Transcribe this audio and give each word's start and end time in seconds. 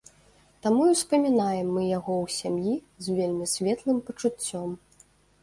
Таму 0.65 0.85
і 0.91 0.93
ўспамінаем 0.95 1.67
мы 1.75 1.83
яго 1.97 2.13
ў 2.23 2.25
сям'і 2.39 2.75
з 3.09 3.19
вельмі 3.19 3.45
светлым 3.53 4.03
пачуццём. 4.11 4.69